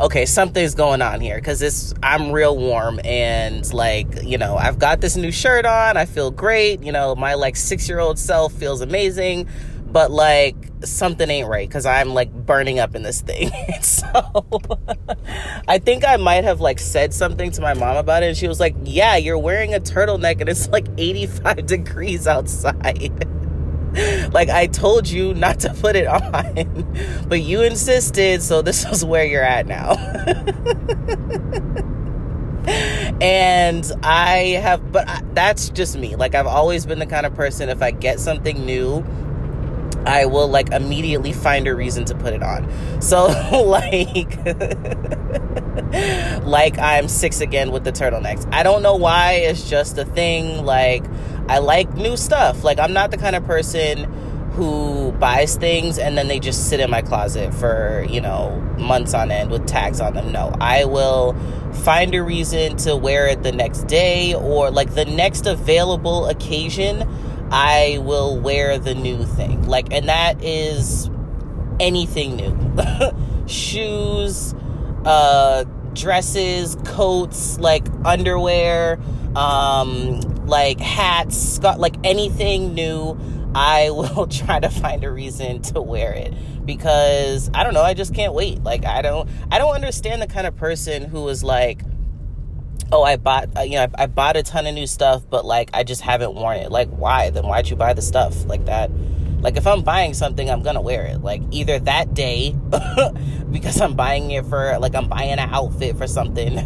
okay, 0.00 0.26
something's 0.26 0.74
going 0.74 1.00
on 1.02 1.20
here 1.20 1.36
because 1.36 1.62
it's 1.62 1.94
I'm 2.02 2.32
real 2.32 2.56
warm 2.56 3.00
and 3.04 3.72
like 3.72 4.22
you 4.24 4.38
know 4.38 4.56
I've 4.56 4.78
got 4.78 5.00
this 5.00 5.16
new 5.16 5.30
shirt 5.30 5.64
on. 5.66 5.96
I 5.96 6.04
feel 6.06 6.30
great. 6.30 6.82
You 6.82 6.92
know 6.92 7.14
my 7.14 7.34
like 7.34 7.56
six 7.56 7.88
year 7.88 8.00
old 8.00 8.18
self 8.18 8.52
feels 8.52 8.80
amazing, 8.80 9.48
but 9.86 10.10
like 10.10 10.56
something 10.82 11.28
ain't 11.30 11.48
right 11.48 11.68
because 11.68 11.86
I'm 11.86 12.14
like 12.14 12.32
burning 12.32 12.78
up 12.78 12.94
in 12.94 13.02
this 13.02 13.20
thing. 13.20 13.50
so 13.80 14.04
I 15.68 15.78
think 15.78 16.04
I 16.06 16.16
might 16.16 16.44
have 16.44 16.60
like 16.60 16.78
said 16.78 17.14
something 17.14 17.50
to 17.52 17.60
my 17.60 17.74
mom 17.74 17.96
about 17.96 18.22
it. 18.22 18.26
And 18.26 18.36
she 18.36 18.48
was 18.48 18.60
like, 18.60 18.74
Yeah, 18.84 19.16
you're 19.16 19.38
wearing 19.38 19.74
a 19.74 19.80
turtleneck 19.80 20.40
and 20.40 20.48
it's 20.48 20.68
like 20.68 20.86
85 20.98 21.66
degrees 21.66 22.26
outside. 22.26 23.12
like 24.32 24.48
I 24.48 24.66
told 24.66 25.08
you 25.08 25.34
not 25.34 25.60
to 25.60 25.72
put 25.74 25.96
it 25.96 26.06
on, 26.06 27.24
but 27.28 27.42
you 27.42 27.62
insisted, 27.62 28.42
so 28.42 28.62
this 28.62 28.84
is 28.84 29.04
where 29.04 29.24
you're 29.24 29.44
at 29.44 29.66
now. 29.66 29.92
and 33.20 33.90
I 34.02 34.58
have, 34.60 34.90
but 34.90 35.08
I, 35.08 35.20
that's 35.32 35.68
just 35.70 35.96
me. 35.96 36.16
Like 36.16 36.34
I've 36.34 36.46
always 36.46 36.86
been 36.86 36.98
the 36.98 37.06
kind 37.06 37.24
of 37.24 37.34
person 37.34 37.68
if 37.68 37.82
I 37.82 37.92
get 37.92 38.18
something 38.18 38.64
new 38.66 39.04
I 40.06 40.26
will 40.26 40.48
like 40.48 40.72
immediately 40.72 41.32
find 41.32 41.66
a 41.66 41.74
reason 41.74 42.04
to 42.06 42.14
put 42.14 42.32
it 42.32 42.42
on. 42.42 42.70
So 43.00 43.26
like 43.66 44.36
like 46.44 46.78
I'm 46.78 47.08
six 47.08 47.40
again 47.40 47.72
with 47.72 47.84
the 47.84 47.92
turtlenecks. 47.92 48.48
I 48.52 48.62
don't 48.62 48.82
know 48.82 48.96
why, 48.96 49.34
it's 49.34 49.68
just 49.68 49.98
a 49.98 50.04
thing 50.04 50.64
like 50.64 51.04
I 51.48 51.58
like 51.58 51.94
new 51.94 52.16
stuff. 52.16 52.64
Like 52.64 52.78
I'm 52.78 52.92
not 52.92 53.10
the 53.10 53.18
kind 53.18 53.36
of 53.36 53.44
person 53.44 54.10
who 54.54 55.10
buys 55.12 55.56
things 55.56 55.98
and 55.98 56.16
then 56.16 56.28
they 56.28 56.38
just 56.38 56.68
sit 56.68 56.78
in 56.78 56.88
my 56.88 57.02
closet 57.02 57.52
for, 57.52 58.06
you 58.08 58.20
know, 58.20 58.50
months 58.78 59.12
on 59.12 59.32
end 59.32 59.50
with 59.50 59.66
tags 59.66 60.00
on 60.00 60.14
them. 60.14 60.30
No, 60.30 60.54
I 60.60 60.84
will 60.84 61.34
find 61.82 62.14
a 62.14 62.22
reason 62.22 62.76
to 62.78 62.94
wear 62.94 63.26
it 63.26 63.42
the 63.42 63.50
next 63.50 63.88
day 63.88 64.32
or 64.32 64.70
like 64.70 64.94
the 64.94 65.04
next 65.04 65.46
available 65.46 66.26
occasion. 66.26 67.00
I 67.56 67.98
will 68.02 68.36
wear 68.40 68.78
the 68.78 68.96
new 68.96 69.24
thing. 69.24 69.62
Like, 69.68 69.92
and 69.92 70.08
that 70.08 70.42
is 70.42 71.08
anything 71.78 72.34
new 72.34 73.46
shoes, 73.46 74.52
uh, 75.04 75.62
dresses, 75.92 76.76
coats, 76.84 77.60
like 77.60 77.86
underwear, 78.04 78.98
um, 79.36 80.20
like 80.46 80.80
hats, 80.80 81.62
like 81.62 81.94
anything 82.02 82.74
new 82.74 83.16
I 83.54 83.90
will 83.90 84.26
try 84.26 84.58
to 84.58 84.68
find 84.68 85.04
a 85.04 85.10
reason 85.12 85.62
to 85.62 85.80
wear 85.80 86.12
it 86.12 86.34
because 86.66 87.50
I 87.54 87.62
don't 87.62 87.74
know, 87.74 87.82
I 87.82 87.94
just 87.94 88.14
can't 88.14 88.34
wait. 88.34 88.64
Like 88.64 88.84
I 88.84 89.00
don't 89.00 89.30
I 89.52 89.58
don't 89.58 89.74
understand 89.74 90.20
the 90.20 90.26
kind 90.26 90.46
of 90.46 90.56
person 90.56 91.04
who 91.04 91.28
is 91.28 91.44
like 91.44 91.82
oh 92.92 93.02
I 93.02 93.16
bought 93.16 93.56
uh, 93.56 93.62
you 93.62 93.72
know 93.72 93.82
I, 93.98 94.04
I 94.04 94.06
bought 94.06 94.36
a 94.36 94.42
ton 94.42 94.66
of 94.66 94.74
new 94.74 94.86
stuff 94.86 95.22
but 95.28 95.44
like 95.44 95.70
I 95.72 95.84
just 95.84 96.02
haven't 96.02 96.34
worn 96.34 96.58
it. 96.58 96.70
Like 96.70 96.88
why? 96.90 97.30
Then 97.30 97.46
why'd 97.46 97.68
you 97.68 97.76
buy 97.76 97.92
the 97.92 98.02
stuff 98.02 98.46
like 98.46 98.66
that? 98.66 98.90
Like 99.44 99.58
if 99.58 99.66
I'm 99.66 99.82
buying 99.82 100.14
something, 100.14 100.48
I'm 100.48 100.62
gonna 100.62 100.80
wear 100.80 101.04
it. 101.04 101.22
Like 101.22 101.42
either 101.50 101.78
that 101.80 102.14
day 102.14 102.56
because 103.50 103.78
I'm 103.78 103.94
buying 103.94 104.30
it 104.30 104.46
for 104.46 104.78
like 104.78 104.94
I'm 104.94 105.06
buying 105.06 105.32
an 105.32 105.38
outfit 105.38 105.98
for 105.98 106.06
something, 106.06 106.58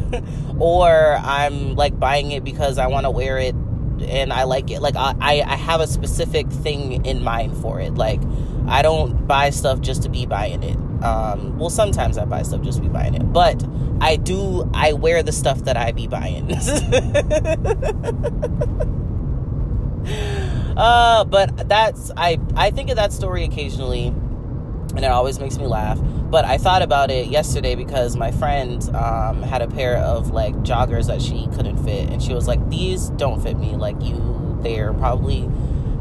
or 0.61 1.19
I'm 1.21 1.75
like 1.75 1.99
buying 1.99 2.31
it 2.31 2.45
because 2.45 2.79
I 2.79 2.87
want 2.87 3.05
to 3.05 3.11
wear 3.11 3.37
it 3.39 3.57
and 3.57 4.33
I 4.33 4.45
like 4.45 4.71
it. 4.71 4.81
Like 4.81 4.95
I, 4.95 5.15
I 5.21 5.57
have 5.57 5.81
a 5.81 5.89
specific 5.89 6.49
thing 6.51 7.05
in 7.05 7.25
mind 7.25 7.57
for 7.57 7.81
it. 7.81 7.95
Like 7.97 8.21
I 8.69 8.83
don't 8.83 9.27
buy 9.27 9.51
stuff 9.51 9.81
just 9.81 10.05
to 10.05 10.09
be 10.09 10.25
buying 10.27 10.63
it. 10.63 10.79
Um, 11.02 11.59
well, 11.59 11.71
sometimes 11.71 12.19
I 12.19 12.25
buy 12.25 12.43
stuff 12.43 12.62
just 12.62 12.83
be 12.83 12.88
buying 12.88 13.14
it, 13.14 13.33
but 13.33 13.64
I 14.00 14.17
do. 14.17 14.69
I 14.75 14.95
wear 14.95 15.23
the 15.23 15.33
stuff 15.33 15.64
that 15.64 15.76
I 15.76 15.93
be 15.93 16.07
buying. 16.07 16.52
uh, 20.76 21.25
but 21.25 21.69
that's 21.69 22.11
I. 22.17 22.38
I 22.57 22.71
think 22.71 22.90
of 22.90 22.97
that 22.97 23.12
story 23.12 23.45
occasionally, 23.45 24.07
and 24.07 24.99
it 24.99 25.11
always 25.11 25.38
makes 25.38 25.57
me 25.57 25.67
laugh. 25.67 26.00
But 26.31 26.45
I 26.45 26.59
thought 26.59 26.83
about 26.83 27.11
it 27.11 27.28
yesterday 27.28 27.75
because 27.75 28.17
my 28.17 28.33
friend 28.33 28.83
um, 28.95 29.43
had 29.43 29.62
a 29.62 29.69
pair 29.69 29.97
of 29.99 30.31
like 30.31 30.55
joggers 30.57 31.07
that 31.07 31.23
she 31.23 31.47
couldn't 31.55 31.78
fit, 31.85 32.11
and 32.11 32.23
she 32.23 32.35
was 32.35 32.49
like, 32.49 32.69
"These 32.71 33.11
don't 33.11 33.40
fit 33.40 33.57
me. 33.57 33.76
Like 33.76 34.02
you, 34.02 34.59
they're 34.62 34.93
probably 34.95 35.49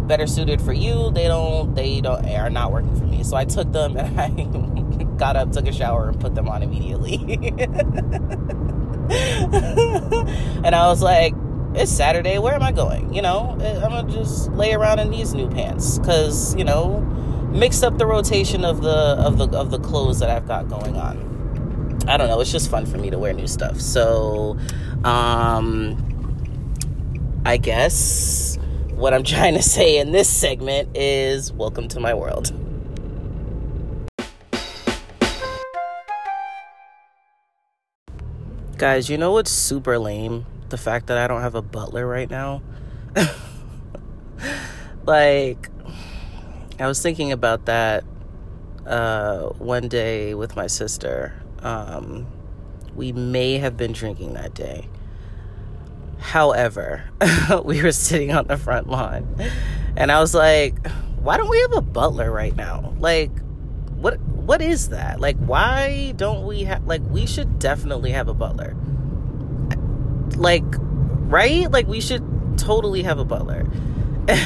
better 0.08 0.28
suited 0.28 0.62
for 0.62 0.74
you. 0.74 1.12
They 1.12 1.28
don't. 1.28 1.76
They 1.76 2.02
don't 2.02 2.26
are 2.26 2.50
not 2.50 2.72
working 2.72 2.96
for 2.96 3.06
me." 3.06 3.24
So 3.24 3.36
I 3.36 3.46
took 3.46 3.72
them 3.72 3.98
and 3.98 4.20
I 5.00 5.04
got 5.18 5.36
up, 5.36 5.52
took 5.52 5.68
a 5.68 5.74
shower, 5.74 6.10
and 6.10 6.20
put 6.20 6.36
them 6.36 6.48
on 6.48 6.64
immediately. 6.64 7.18
and 9.10 10.76
I 10.76 10.88
was 10.88 11.02
like, 11.02 11.34
it's 11.74 11.92
Saturday. 11.92 12.40
Where 12.40 12.54
am 12.54 12.64
I 12.64 12.72
going? 12.72 13.14
You 13.14 13.22
know, 13.22 13.58
I'm 13.60 13.92
gonna 13.92 14.12
just 14.12 14.52
lay 14.52 14.74
around 14.74 15.00
in 15.00 15.12
these 15.12 15.34
new 15.34 15.50
pants 15.50 16.00
because 16.00 16.56
you 16.56 16.64
know 16.64 17.02
mix 17.52 17.84
up 17.84 17.98
the 17.98 18.06
rotation 18.06 18.66
of 18.66 18.82
the 18.82 18.90
of 18.90 19.38
the 19.38 19.48
of 19.58 19.72
the 19.72 19.80
clothes 19.80 20.20
that 20.20 20.30
I've 20.30 20.48
got 20.48 20.68
going 20.68 20.98
on. 20.98 21.26
I 22.08 22.18
don't 22.18 22.28
know, 22.28 22.40
it's 22.40 22.52
just 22.52 22.70
fun 22.70 22.86
for 22.86 22.98
me 22.98 23.10
to 23.10 23.20
wear 23.20 23.34
new 23.34 23.48
stuff. 23.48 23.80
So 23.80 24.58
um 25.04 26.04
I 27.46 27.58
guess 27.58 28.58
what 28.98 29.14
I'm 29.14 29.24
trying 29.36 29.54
to 29.54 29.62
say 29.62 30.00
in 30.00 30.12
this 30.12 30.28
segment 30.28 30.98
is 30.98 31.54
welcome 31.54 31.88
to 31.90 32.00
my 32.00 32.14
world. 32.14 32.52
Guys, 38.78 39.10
you 39.10 39.18
know 39.18 39.32
what's 39.32 39.52
super 39.52 39.98
lame? 39.98 40.46
The 40.70 40.78
fact 40.78 41.08
that 41.08 41.18
I 41.18 41.28
don't 41.28 41.42
have 41.42 41.56
a 41.56 41.62
butler 41.62 42.06
right 42.06 42.30
now. 42.30 42.62
like 45.06 45.70
I 46.80 46.88
was 46.88 47.02
thinking 47.02 47.32
about 47.32 47.66
that 47.66 48.04
uh, 48.86 49.50
one 49.58 49.88
day 49.88 50.34
with 50.34 50.56
my 50.56 50.68
sister. 50.68 51.34
Um, 51.60 52.28
we 52.96 53.12
may 53.12 53.58
have 53.58 53.78
been 53.78 53.94
drinking 53.94 54.34
that 54.34 54.54
day. 54.54 54.88
However, 56.20 57.04
we 57.64 57.82
were 57.82 57.92
sitting 57.92 58.32
on 58.32 58.48
the 58.48 58.58
front 58.58 58.90
lawn, 58.90 59.36
and 59.96 60.12
I 60.12 60.20
was 60.20 60.34
like, 60.34 60.88
"Why 61.22 61.38
don't 61.38 61.50
we 61.50 61.60
have 61.62 61.74
a 61.74 61.82
butler 61.82 62.32
right 62.32 62.56
now? 62.56 62.94
Like, 63.00 63.32
what 63.96 64.20
what 64.20 64.62
is 64.62 64.90
that? 64.90 65.20
Like, 65.20 65.38
why 65.38 66.14
don't 66.16 66.46
we 66.46 66.64
have? 66.64 66.86
Like, 66.86 67.02
we 67.10 67.26
should 67.26 67.60
definitely 67.60 68.12
have 68.12 68.28
a 68.28 68.34
butler. 68.34 68.76
Like, 70.36 70.66
right? 71.30 71.72
Like, 71.72 71.88
we 71.88 72.02
should 72.02 72.24
totally 72.58 73.04
have 73.04 73.20
a 73.20 73.26
butler." 73.26 73.66
and 74.28 74.44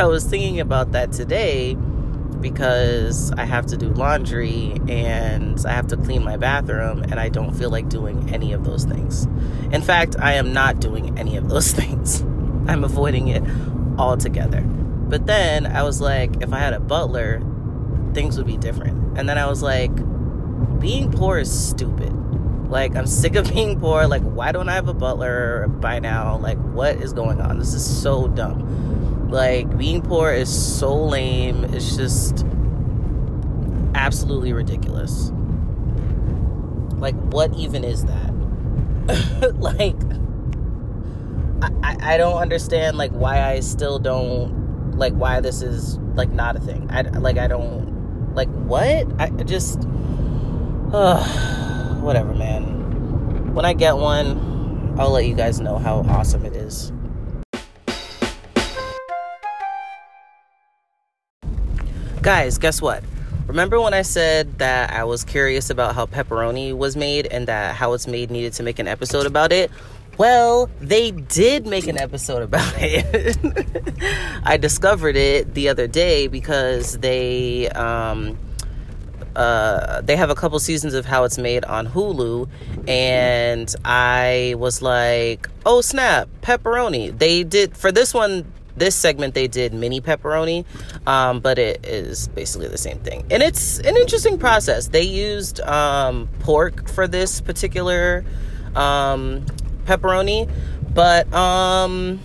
I 0.00 0.06
was 0.06 0.24
thinking 0.24 0.58
about 0.58 0.92
that 0.92 1.12
today 1.12 1.76
because 2.42 3.32
I 3.32 3.44
have 3.44 3.66
to 3.66 3.76
do 3.76 3.88
laundry 3.88 4.74
and 4.88 5.64
I 5.64 5.72
have 5.72 5.86
to 5.88 5.96
clean 5.96 6.24
my 6.24 6.36
bathroom, 6.36 7.02
and 7.04 7.14
I 7.14 7.28
don't 7.28 7.54
feel 7.54 7.70
like 7.70 7.88
doing 7.88 8.28
any 8.30 8.52
of 8.52 8.64
those 8.64 8.84
things. 8.84 9.24
In 9.72 9.80
fact, 9.80 10.16
I 10.18 10.34
am 10.34 10.52
not 10.52 10.80
doing 10.80 11.18
any 11.18 11.36
of 11.36 11.48
those 11.48 11.72
things, 11.80 12.20
I'm 12.66 12.84
avoiding 12.84 13.28
it 13.28 13.42
altogether. 13.98 14.60
But 14.60 15.26
then 15.26 15.66
I 15.66 15.82
was 15.82 16.00
like, 16.00 16.42
if 16.42 16.52
I 16.52 16.58
had 16.58 16.72
a 16.74 16.80
butler, 16.80 17.42
things 18.14 18.36
would 18.36 18.46
be 18.46 18.56
different. 18.56 19.18
And 19.18 19.28
then 19.28 19.38
I 19.38 19.46
was 19.46 19.62
like, 19.62 19.94
being 20.80 21.12
poor 21.12 21.38
is 21.38 21.68
stupid. 21.68 22.12
Like, 22.68 22.96
I'm 22.96 23.06
sick 23.06 23.36
of 23.36 23.48
being 23.52 23.78
poor. 23.78 24.06
Like, 24.06 24.22
why 24.22 24.52
don't 24.52 24.68
I 24.68 24.74
have 24.74 24.88
a 24.88 24.94
butler 24.94 25.68
by 25.68 25.98
now? 25.98 26.38
Like, 26.38 26.58
what 26.58 26.96
is 26.96 27.12
going 27.12 27.40
on? 27.40 27.58
This 27.58 27.74
is 27.74 28.02
so 28.02 28.28
dumb. 28.28 28.91
Like, 29.32 29.78
being 29.78 30.02
poor 30.02 30.30
is 30.30 30.50
so 30.50 30.94
lame. 30.94 31.64
It's 31.72 31.96
just 31.96 32.44
absolutely 33.94 34.52
ridiculous. 34.52 35.32
Like, 36.96 37.14
what 37.32 37.54
even 37.54 37.82
is 37.82 38.04
that? 38.04 39.54
like, 39.58 39.96
I, 41.82 42.12
I 42.12 42.16
don't 42.18 42.36
understand, 42.36 42.98
like, 42.98 43.12
why 43.12 43.40
I 43.42 43.60
still 43.60 43.98
don't, 43.98 44.98
like, 44.98 45.14
why 45.14 45.40
this 45.40 45.62
is, 45.62 45.96
like, 46.12 46.30
not 46.30 46.56
a 46.56 46.60
thing. 46.60 46.86
I, 46.90 47.00
like, 47.00 47.38
I 47.38 47.46
don't, 47.46 48.34
like, 48.34 48.50
what? 48.50 49.06
I 49.18 49.30
just, 49.44 49.88
uh, 50.92 51.24
whatever, 52.02 52.34
man. 52.34 53.54
When 53.54 53.64
I 53.64 53.72
get 53.72 53.96
one, 53.96 54.94
I'll 54.98 55.10
let 55.10 55.24
you 55.24 55.34
guys 55.34 55.58
know 55.58 55.78
how 55.78 56.00
awesome 56.00 56.44
it 56.44 56.54
is. 56.54 56.92
Guys, 62.22 62.56
guess 62.58 62.80
what? 62.80 63.02
Remember 63.48 63.80
when 63.80 63.94
I 63.94 64.02
said 64.02 64.58
that 64.58 64.92
I 64.92 65.02
was 65.02 65.24
curious 65.24 65.70
about 65.70 65.96
how 65.96 66.06
pepperoni 66.06 66.72
was 66.72 66.96
made 66.96 67.26
and 67.26 67.48
that 67.48 67.74
how 67.74 67.94
it's 67.94 68.06
made 68.06 68.30
needed 68.30 68.52
to 68.54 68.62
make 68.62 68.78
an 68.78 68.86
episode 68.86 69.26
about 69.26 69.52
it? 69.52 69.72
Well, 70.18 70.70
they 70.80 71.10
did 71.10 71.66
make 71.66 71.88
an 71.88 71.98
episode 71.98 72.42
about 72.42 72.74
it. 72.78 73.36
I 74.44 74.56
discovered 74.56 75.16
it 75.16 75.52
the 75.52 75.68
other 75.68 75.88
day 75.88 76.28
because 76.28 76.96
they 76.98 77.68
um, 77.70 78.38
uh, 79.34 80.00
they 80.02 80.14
have 80.14 80.30
a 80.30 80.36
couple 80.36 80.60
seasons 80.60 80.94
of 80.94 81.04
how 81.04 81.24
it's 81.24 81.38
made 81.38 81.64
on 81.64 81.88
Hulu, 81.88 82.48
and 82.86 83.74
I 83.84 84.54
was 84.58 84.80
like, 84.80 85.48
oh 85.66 85.80
snap, 85.80 86.28
pepperoni. 86.40 87.18
They 87.18 87.42
did 87.42 87.76
for 87.76 87.90
this 87.90 88.14
one, 88.14 88.44
this 88.76 88.94
segment, 88.94 89.34
they 89.34 89.48
did 89.48 89.74
mini 89.74 90.00
pepperoni, 90.00 90.64
um, 91.06 91.40
but 91.40 91.58
it 91.58 91.84
is 91.86 92.28
basically 92.28 92.68
the 92.68 92.78
same 92.78 92.98
thing. 92.98 93.24
And 93.30 93.42
it's 93.42 93.78
an 93.80 93.96
interesting 93.96 94.38
process. 94.38 94.88
They 94.88 95.02
used 95.02 95.60
um, 95.60 96.28
pork 96.40 96.88
for 96.88 97.06
this 97.06 97.40
particular 97.40 98.24
um, 98.74 99.44
pepperoni, 99.84 100.50
but 100.94 101.32
um, 101.32 102.20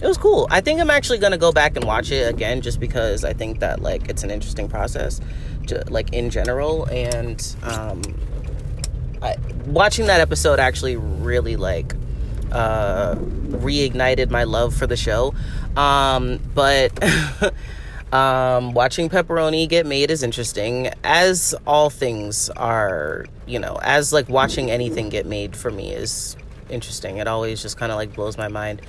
it 0.00 0.06
was 0.06 0.18
cool. 0.18 0.46
I 0.50 0.60
think 0.60 0.80
I'm 0.80 0.90
actually 0.90 1.18
gonna 1.18 1.38
go 1.38 1.52
back 1.52 1.76
and 1.76 1.84
watch 1.84 2.10
it 2.10 2.28
again 2.28 2.60
just 2.60 2.80
because 2.80 3.24
I 3.24 3.32
think 3.32 3.60
that 3.60 3.80
like 3.80 4.08
it's 4.08 4.22
an 4.22 4.30
interesting 4.30 4.68
process 4.68 5.20
to, 5.68 5.84
like 5.88 6.12
in 6.12 6.30
general 6.30 6.84
and 6.90 7.56
um, 7.62 8.02
I, 9.22 9.36
watching 9.66 10.06
that 10.06 10.20
episode 10.20 10.58
actually 10.58 10.96
really 10.96 11.56
like 11.56 11.94
uh, 12.54 13.16
reignited 13.16 14.30
my 14.30 14.44
love 14.44 14.74
for 14.74 14.86
the 14.86 14.96
show. 14.96 15.34
Um, 15.76 16.40
but 16.54 16.92
um, 18.12 18.72
watching 18.72 19.08
pepperoni 19.08 19.68
get 19.68 19.86
made 19.86 20.10
is 20.10 20.22
interesting, 20.22 20.90
as 21.02 21.54
all 21.66 21.90
things 21.90 22.48
are. 22.50 23.26
You 23.46 23.58
know, 23.58 23.78
as 23.82 24.12
like 24.12 24.28
watching 24.30 24.70
anything 24.70 25.10
get 25.10 25.26
made 25.26 25.54
for 25.54 25.70
me 25.70 25.92
is 25.92 26.36
interesting. 26.70 27.18
It 27.18 27.28
always 27.28 27.60
just 27.60 27.76
kind 27.76 27.92
of 27.92 27.96
like 27.96 28.14
blows 28.14 28.38
my 28.38 28.48
mind. 28.48 28.80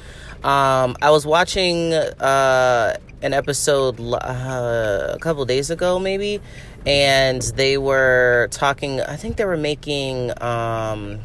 Um, 0.43 0.95
I 1.01 1.09
was 1.09 1.25
watching 1.25 1.93
uh, 1.93 2.97
an 3.21 3.33
episode 3.33 3.99
uh, 3.99 5.13
a 5.13 5.19
couple 5.19 5.43
days 5.45 5.71
ago, 5.71 5.99
maybe, 5.99 6.39
and 6.85 7.41
they 7.41 7.77
were 7.77 8.47
talking. 8.51 9.01
I 9.01 9.15
think 9.15 9.37
they 9.37 9.45
were 9.45 9.57
making. 9.57 10.31
Um, 10.41 11.19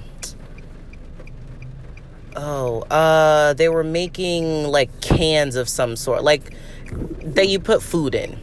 oh, 2.36 2.82
uh, 2.82 3.54
they 3.54 3.68
were 3.68 3.84
making 3.84 4.64
like 4.64 5.00
cans 5.00 5.56
of 5.56 5.68
some 5.68 5.96
sort, 5.96 6.22
like 6.22 6.54
that 7.22 7.48
you 7.48 7.60
put 7.60 7.82
food 7.82 8.14
in, 8.14 8.38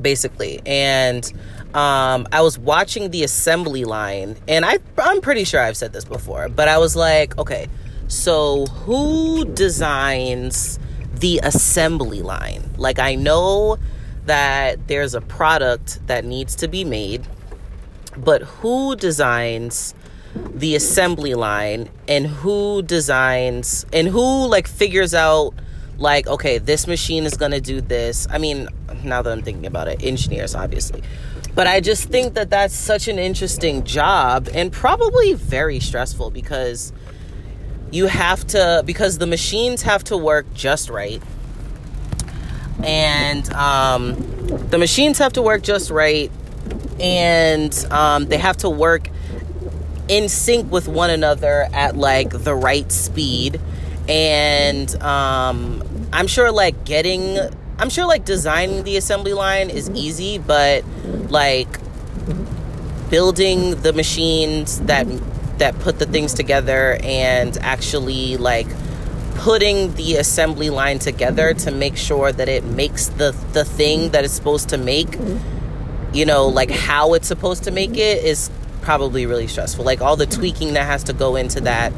basically, 0.00 0.60
and. 0.66 1.30
Um, 1.74 2.28
I 2.30 2.42
was 2.42 2.58
watching 2.58 3.12
the 3.12 3.24
assembly 3.24 3.86
line, 3.86 4.36
and 4.46 4.62
I, 4.62 4.76
I'm 4.98 5.22
pretty 5.22 5.44
sure 5.44 5.58
I've 5.58 5.78
said 5.78 5.94
this 5.94 6.04
before, 6.04 6.50
but 6.50 6.68
I 6.68 6.76
was 6.76 6.94
like, 6.94 7.38
okay, 7.38 7.66
so 8.08 8.66
who 8.66 9.46
designs 9.46 10.78
the 11.14 11.40
assembly 11.42 12.20
line? 12.20 12.62
Like, 12.76 12.98
I 12.98 13.14
know 13.14 13.78
that 14.26 14.86
there's 14.86 15.14
a 15.14 15.22
product 15.22 16.06
that 16.08 16.26
needs 16.26 16.54
to 16.56 16.68
be 16.68 16.84
made, 16.84 17.26
but 18.18 18.42
who 18.42 18.94
designs 18.96 19.94
the 20.34 20.74
assembly 20.74 21.34
line 21.34 21.88
and 22.08 22.26
who 22.26 22.82
designs 22.82 23.84
and 23.92 24.08
who 24.08 24.46
like 24.46 24.66
figures 24.66 25.14
out 25.14 25.52
like 25.98 26.26
okay 26.26 26.58
this 26.58 26.86
machine 26.86 27.24
is 27.24 27.36
going 27.36 27.52
to 27.52 27.60
do 27.60 27.80
this. 27.80 28.26
I 28.30 28.38
mean 28.38 28.68
now 29.02 29.22
that 29.22 29.32
i'm 29.32 29.42
thinking 29.42 29.66
about 29.66 29.88
it 29.88 30.02
engineers 30.02 30.54
obviously. 30.54 31.02
But 31.54 31.66
i 31.66 31.80
just 31.80 32.08
think 32.08 32.34
that 32.34 32.50
that's 32.50 32.74
such 32.74 33.08
an 33.08 33.18
interesting 33.18 33.84
job 33.84 34.48
and 34.54 34.72
probably 34.72 35.34
very 35.34 35.80
stressful 35.80 36.30
because 36.30 36.92
you 37.92 38.06
have 38.06 38.44
to 38.48 38.82
because 38.84 39.18
the 39.18 39.26
machines 39.26 39.82
have 39.82 40.02
to 40.04 40.16
work 40.16 40.52
just 40.54 40.88
right. 40.88 41.22
And 42.82 43.48
um, 43.52 44.16
the 44.70 44.78
machines 44.78 45.18
have 45.18 45.34
to 45.34 45.42
work 45.42 45.62
just 45.62 45.90
right. 45.90 46.32
And 46.98 47.72
um, 47.90 48.26
they 48.26 48.38
have 48.38 48.56
to 48.58 48.70
work 48.70 49.08
in 50.08 50.28
sync 50.28 50.70
with 50.70 50.88
one 50.88 51.10
another 51.10 51.68
at 51.72 51.96
like 51.96 52.30
the 52.30 52.54
right 52.54 52.90
speed. 52.90 53.60
And 54.08 54.94
um, 55.02 55.82
i'm 56.12 56.26
sure 56.26 56.52
like 56.52 56.84
getting 56.84 57.38
i'm 57.78 57.88
sure 57.88 58.06
like 58.06 58.24
designing 58.24 58.84
the 58.84 58.96
assembly 58.96 59.32
line 59.32 59.70
is 59.70 59.90
easy 59.90 60.38
but 60.38 60.84
like 61.28 61.78
building 63.10 63.80
the 63.82 63.92
machines 63.92 64.80
that 64.82 65.06
that 65.58 65.78
put 65.80 65.98
the 65.98 66.06
things 66.06 66.34
together 66.34 66.98
and 67.02 67.56
actually 67.58 68.36
like 68.36 68.66
putting 69.36 69.94
the 69.94 70.16
assembly 70.16 70.70
line 70.70 70.98
together 70.98 71.54
to 71.54 71.70
make 71.70 71.96
sure 71.96 72.30
that 72.30 72.48
it 72.48 72.64
makes 72.64 73.08
the 73.08 73.34
the 73.52 73.64
thing 73.64 74.10
that 74.10 74.24
it's 74.24 74.34
supposed 74.34 74.68
to 74.68 74.76
make 74.78 75.18
you 76.12 76.26
know 76.26 76.46
like 76.46 76.70
how 76.70 77.14
it's 77.14 77.28
supposed 77.28 77.64
to 77.64 77.70
make 77.70 77.96
it 77.96 78.22
is 78.22 78.50
probably 78.82 79.26
really 79.26 79.46
stressful 79.46 79.84
like 79.84 80.00
all 80.00 80.16
the 80.16 80.26
tweaking 80.26 80.74
that 80.74 80.84
has 80.84 81.04
to 81.04 81.12
go 81.12 81.36
into 81.36 81.60
that 81.60 81.92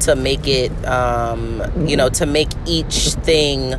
to 0.00 0.14
make 0.14 0.46
it 0.46 0.72
um 0.86 1.62
you 1.88 1.96
know 1.96 2.08
to 2.08 2.26
make 2.26 2.50
each 2.66 3.14
thing 3.22 3.74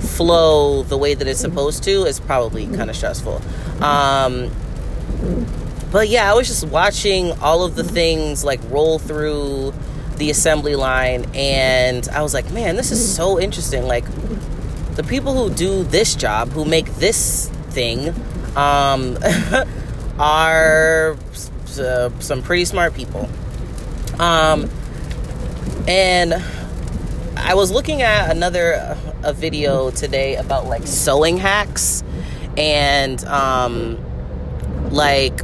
flow 0.00 0.82
the 0.82 0.98
way 0.98 1.14
that 1.14 1.26
it's 1.26 1.40
supposed 1.40 1.82
to 1.82 2.04
is 2.04 2.20
probably 2.20 2.66
kind 2.66 2.90
of 2.90 2.96
stressful 2.96 3.40
um 3.82 4.50
but 5.90 6.08
yeah, 6.08 6.30
I 6.30 6.34
was 6.34 6.46
just 6.46 6.66
watching 6.68 7.32
all 7.40 7.64
of 7.64 7.74
the 7.74 7.82
things 7.82 8.44
like 8.44 8.60
roll 8.70 8.98
through 8.98 9.74
the 10.16 10.30
assembly 10.30 10.76
line, 10.76 11.26
and 11.34 12.08
I 12.10 12.22
was 12.22 12.32
like, 12.32 12.50
man, 12.52 12.76
this 12.76 12.92
is 12.92 13.14
so 13.14 13.40
interesting. 13.40 13.84
Like, 13.84 14.04
the 14.94 15.02
people 15.02 15.34
who 15.34 15.54
do 15.54 15.82
this 15.84 16.14
job, 16.14 16.50
who 16.50 16.64
make 16.64 16.86
this 16.96 17.48
thing, 17.70 18.14
um, 18.56 19.18
are 20.18 21.16
uh, 21.78 22.10
some 22.20 22.42
pretty 22.42 22.64
smart 22.64 22.94
people. 22.94 23.28
Um, 24.18 24.70
and 25.86 26.34
I 27.36 27.54
was 27.54 27.70
looking 27.70 28.02
at 28.02 28.30
another 28.30 28.96
a 29.22 29.32
video 29.32 29.90
today 29.90 30.36
about 30.36 30.66
like 30.66 30.86
sewing 30.86 31.36
hacks 31.36 32.02
and 32.56 33.24
um, 33.24 33.98
like 34.90 35.40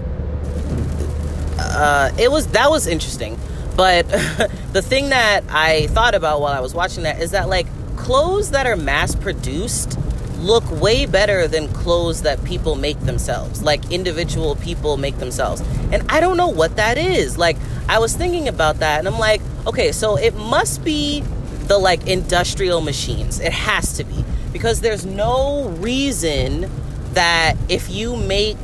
uh, 1.59 2.11
it 2.19 2.31
was 2.31 2.49
that 2.49 2.71
was 2.71 2.87
interesting. 2.87 3.39
But 3.77 4.09
the 4.73 4.83
thing 4.83 5.11
that 5.11 5.45
I 5.49 5.87
thought 5.89 6.15
about 6.15 6.41
while 6.41 6.53
I 6.53 6.61
was 6.61 6.75
watching 6.75 7.05
that 7.05 7.21
is 7.21 7.33
that 7.33 7.49
like 7.49 7.67
clothes 7.97 8.51
that 8.51 8.67
are 8.67 8.77
mass 8.77 9.15
produced 9.15 9.99
look 10.39 10.69
way 10.71 11.07
better 11.07 11.49
than 11.49 11.69
clothes 11.69 12.23
that 12.23 12.45
people 12.45 12.75
make 12.75 12.99
themselves, 13.01 13.63
like 13.63 13.91
individual 13.91 14.57
people 14.57 14.97
make 14.97 15.19
themselves. 15.19 15.63
And 15.93 16.11
I 16.11 16.21
don't 16.21 16.37
know 16.37 16.49
what 16.49 16.77
that 16.77 16.99
is. 16.99 17.39
Like 17.39 17.57
I 17.89 17.99
was 17.99 18.15
thinking 18.17 18.49
about 18.49 18.79
that 18.79 18.99
and 18.99 19.09
I'm 19.09 19.19
like, 19.19 19.41
okay, 19.67 19.93
so 19.93 20.17
it 20.17 20.35
must 20.35 20.85
be 20.85 21.23
the 21.67 21.79
like 21.79 22.07
industrial 22.07 22.81
machines. 22.81 23.41
It 23.41 23.53
has 23.53 23.95
to 23.95 24.05
be 24.05 24.25
because 24.53 24.81
there's 24.81 25.05
no 25.05 25.69
reason 25.81 26.71
that 27.13 27.57
if 27.69 27.91
you 27.91 28.17
make 28.17 28.59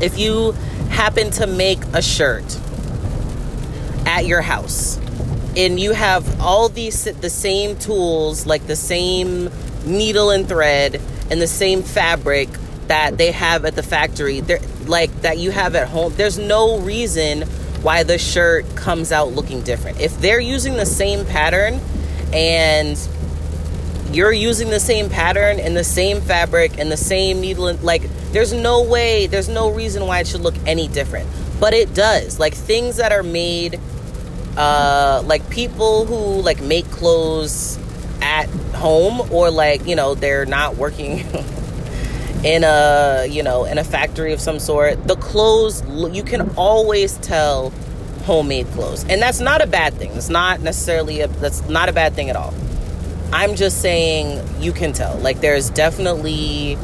if 0.00 0.18
you 0.18 0.52
happen 0.90 1.30
to 1.30 1.46
make 1.46 1.82
a 1.92 2.02
shirt 2.02 2.58
at 4.06 4.26
your 4.26 4.42
house 4.42 4.98
and 5.56 5.80
you 5.80 5.92
have 5.92 6.40
all 6.40 6.68
these 6.68 7.04
the 7.04 7.30
same 7.30 7.76
tools 7.78 8.46
like 8.46 8.66
the 8.66 8.76
same 8.76 9.50
needle 9.88 10.30
and 10.30 10.48
thread 10.48 11.00
and 11.30 11.40
the 11.40 11.46
same 11.46 11.82
fabric 11.82 12.48
that 12.88 13.18
they 13.18 13.32
have 13.32 13.64
at 13.64 13.74
the 13.76 13.82
factory. 13.82 14.40
They 14.40 14.58
like 14.86 15.22
that 15.22 15.38
you 15.38 15.50
have 15.50 15.74
at 15.74 15.88
home. 15.88 16.14
There's 16.16 16.38
no 16.38 16.78
reason 16.78 17.42
why 17.82 18.02
the 18.02 18.18
shirt 18.18 18.64
comes 18.74 19.12
out 19.12 19.32
looking 19.32 19.62
different. 19.62 20.00
If 20.00 20.20
they're 20.20 20.40
using 20.40 20.74
the 20.74 20.86
same 20.86 21.24
pattern 21.24 21.80
and 22.32 22.98
you're 24.10 24.32
using 24.32 24.70
the 24.70 24.80
same 24.80 25.10
pattern 25.10 25.60
and 25.60 25.76
the 25.76 25.84
same 25.84 26.20
fabric 26.20 26.78
and 26.78 26.90
the 26.90 26.96
same 26.96 27.40
needle 27.40 27.68
and 27.68 27.82
like 27.82 28.02
there's 28.32 28.52
no 28.52 28.82
way 28.82 29.26
there's 29.26 29.48
no 29.48 29.70
reason 29.70 30.06
why 30.06 30.20
it 30.20 30.26
should 30.26 30.40
look 30.40 30.56
any 30.66 30.88
different. 30.88 31.28
But 31.60 31.74
it 31.74 31.94
does. 31.94 32.38
Like 32.38 32.54
things 32.54 32.96
that 32.96 33.12
are 33.12 33.22
made 33.22 33.78
uh 34.56 35.22
like 35.26 35.48
people 35.50 36.04
who 36.06 36.40
like 36.42 36.60
make 36.60 36.86
clothes 36.90 37.78
at 38.22 38.48
home 38.74 39.32
or 39.32 39.50
like 39.50 39.86
you 39.86 39.96
know 39.96 40.14
they're 40.14 40.46
not 40.46 40.76
working 40.76 41.18
in 42.44 42.64
a 42.64 43.26
you 43.28 43.42
know 43.42 43.64
in 43.64 43.78
a 43.78 43.84
factory 43.84 44.32
of 44.32 44.40
some 44.40 44.58
sort 44.58 45.06
the 45.06 45.16
clothes 45.16 45.82
you 46.14 46.22
can 46.22 46.50
always 46.56 47.16
tell 47.18 47.70
homemade 48.24 48.66
clothes 48.68 49.04
and 49.08 49.20
that's 49.20 49.40
not 49.40 49.62
a 49.62 49.66
bad 49.66 49.94
thing 49.94 50.10
it's 50.12 50.28
not 50.28 50.60
necessarily 50.60 51.20
a 51.20 51.28
that's 51.28 51.66
not 51.68 51.88
a 51.88 51.92
bad 51.92 52.14
thing 52.14 52.30
at 52.30 52.36
all 52.36 52.52
I'm 53.32 53.56
just 53.56 53.82
saying 53.82 54.42
you 54.60 54.72
can 54.72 54.92
tell. 54.92 55.16
Like 55.18 55.40
there's 55.40 55.70
definitely 55.70 56.76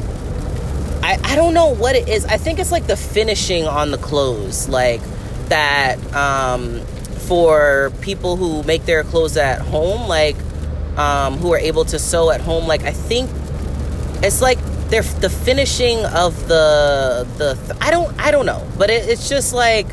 I, 1.01 1.19
I 1.23 1.35
don't 1.35 1.53
know 1.53 1.73
what 1.73 1.95
it 1.95 2.07
is. 2.07 2.25
I 2.25 2.37
think 2.37 2.59
it's 2.59 2.71
like 2.71 2.87
the 2.87 2.97
finishing 2.97 3.65
on 3.65 3.91
the 3.91 3.97
clothes. 3.97 4.69
Like 4.69 5.01
that 5.49 5.97
um 6.13 6.81
for 7.27 7.91
people 8.01 8.35
who 8.35 8.61
make 8.63 8.85
their 8.85 9.03
clothes 9.03 9.37
at 9.37 9.61
home, 9.61 10.07
like 10.07 10.35
um 10.97 11.37
who 11.37 11.53
are 11.53 11.57
able 11.57 11.85
to 11.85 11.99
sew 11.99 12.31
at 12.31 12.41
home, 12.41 12.67
like 12.67 12.83
I 12.83 12.91
think 12.91 13.29
it's 14.23 14.41
like 14.41 14.59
they're 14.89 15.01
the 15.01 15.29
finishing 15.29 16.05
of 16.05 16.47
the 16.47 17.27
the 17.37 17.77
I 17.81 17.91
don't 17.91 18.17
I 18.19 18.31
don't 18.31 18.45
know, 18.45 18.65
but 18.77 18.89
it, 18.89 19.09
it's 19.09 19.29
just 19.29 19.53
like 19.53 19.87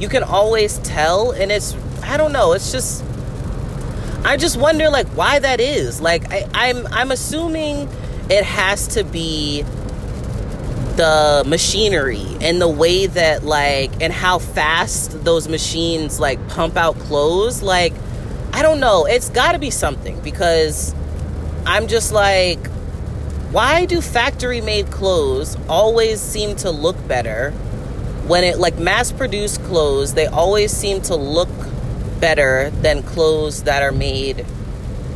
you 0.00 0.08
can 0.08 0.22
always 0.22 0.78
tell 0.78 1.32
and 1.32 1.50
it's 1.50 1.76
I 2.02 2.16
don't 2.16 2.32
know, 2.32 2.52
it's 2.52 2.70
just 2.72 3.04
I 4.24 4.36
just 4.36 4.56
wonder 4.56 4.90
like 4.90 5.06
why 5.08 5.38
that 5.38 5.60
is. 5.60 6.00
Like 6.00 6.32
I, 6.32 6.48
I'm 6.54 6.86
I'm 6.88 7.10
assuming 7.10 7.88
it 8.30 8.44
has 8.44 8.88
to 8.88 9.04
be 9.04 9.62
the 10.96 11.42
machinery 11.46 12.24
and 12.40 12.60
the 12.60 12.68
way 12.68 13.06
that 13.06 13.44
like 13.44 13.90
and 14.00 14.12
how 14.12 14.38
fast 14.38 15.24
those 15.24 15.48
machines 15.48 16.20
like 16.20 16.46
pump 16.48 16.76
out 16.76 16.96
clothes 17.00 17.62
like 17.62 17.92
i 18.54 18.62
don't 18.62 18.80
know 18.80 19.04
it's 19.06 19.28
got 19.30 19.52
to 19.52 19.58
be 19.58 19.70
something 19.70 20.18
because 20.20 20.94
i'm 21.66 21.86
just 21.86 22.12
like 22.12 22.66
why 23.52 23.84
do 23.84 24.00
factory 24.00 24.60
made 24.60 24.90
clothes 24.90 25.56
always 25.68 26.20
seem 26.20 26.56
to 26.56 26.70
look 26.70 26.96
better 27.06 27.50
when 28.26 28.42
it 28.42 28.58
like 28.58 28.78
mass 28.78 29.12
produced 29.12 29.62
clothes 29.64 30.14
they 30.14 30.26
always 30.26 30.72
seem 30.72 31.02
to 31.02 31.14
look 31.14 31.50
better 32.20 32.70
than 32.70 33.02
clothes 33.02 33.64
that 33.64 33.82
are 33.82 33.92
made 33.92 34.46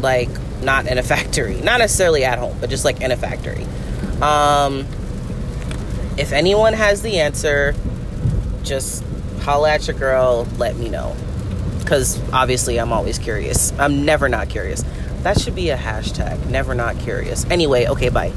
like 0.00 0.28
not 0.62 0.86
in 0.86 0.98
a 0.98 1.02
factory, 1.02 1.60
not 1.62 1.78
necessarily 1.78 2.24
at 2.24 2.38
home, 2.38 2.56
but 2.60 2.70
just 2.70 2.84
like 2.84 3.00
in 3.00 3.10
a 3.10 3.16
factory. 3.16 3.66
Um, 4.20 4.86
if 6.16 6.32
anyone 6.32 6.72
has 6.72 7.02
the 7.02 7.20
answer, 7.20 7.74
just 8.62 9.04
holla 9.42 9.70
at 9.70 9.86
your 9.86 9.96
girl, 9.96 10.46
let 10.58 10.76
me 10.76 10.88
know. 10.88 11.16
Because 11.88 12.20
obviously, 12.34 12.78
I'm 12.78 12.92
always 12.92 13.18
curious. 13.18 13.72
I'm 13.78 14.04
never 14.04 14.28
not 14.28 14.50
curious. 14.50 14.84
That 15.22 15.40
should 15.40 15.54
be 15.54 15.70
a 15.70 15.76
hashtag, 15.76 16.50
never 16.50 16.74
not 16.74 16.98
curious. 16.98 17.46
Anyway, 17.50 17.86
okay, 17.86 18.10
bye. 18.10 18.30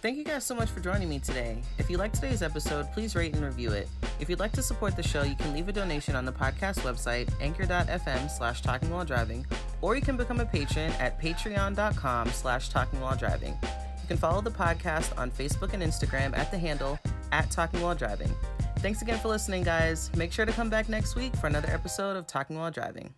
Thank 0.00 0.18
you 0.18 0.22
guys 0.22 0.44
so 0.44 0.54
much 0.54 0.68
for 0.68 0.78
joining 0.78 1.08
me 1.08 1.18
today. 1.18 1.60
If 1.78 1.90
you 1.90 1.96
liked 1.96 2.14
today's 2.14 2.40
episode, 2.40 2.86
please 2.92 3.16
rate 3.16 3.34
and 3.34 3.44
review 3.44 3.72
it. 3.72 3.88
If 4.20 4.30
you'd 4.30 4.38
like 4.38 4.52
to 4.52 4.62
support 4.62 4.94
the 4.94 5.02
show, 5.02 5.24
you 5.24 5.34
can 5.34 5.52
leave 5.52 5.68
a 5.68 5.72
donation 5.72 6.14
on 6.14 6.24
the 6.24 6.32
podcast 6.32 6.78
website, 6.82 7.28
anchor.fm 7.40 8.30
slash 8.30 8.62
talking 8.62 8.90
while 8.90 9.04
driving, 9.04 9.44
or 9.82 9.96
you 9.96 10.02
can 10.02 10.16
become 10.16 10.38
a 10.38 10.46
patron 10.46 10.92
at 11.00 11.20
patreon.com 11.20 12.28
slash 12.28 12.68
talking 12.68 13.00
while 13.00 13.16
driving. 13.16 13.58
You 14.06 14.10
can 14.10 14.18
follow 14.18 14.40
the 14.40 14.52
podcast 14.52 15.18
on 15.18 15.32
Facebook 15.32 15.72
and 15.72 15.82
Instagram 15.82 16.38
at 16.38 16.52
the 16.52 16.58
handle 16.58 16.96
at 17.32 17.50
talking 17.50 17.80
while 17.80 17.96
driving. 17.96 18.32
Thanks 18.78 19.02
again 19.02 19.18
for 19.18 19.26
listening, 19.26 19.64
guys. 19.64 20.14
Make 20.14 20.32
sure 20.32 20.46
to 20.46 20.52
come 20.52 20.70
back 20.70 20.88
next 20.88 21.16
week 21.16 21.34
for 21.34 21.48
another 21.48 21.70
episode 21.70 22.16
of 22.16 22.24
Talking 22.24 22.56
While 22.56 22.70
Driving. 22.70 23.12